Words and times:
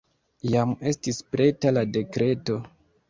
Jam 0.53 0.71
estis 0.93 1.19
preta 1.35 1.75
la 1.77 1.85
dekreto. 1.99 2.59